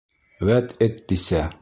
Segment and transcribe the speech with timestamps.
[0.49, 1.47] Вәт эт бисә!..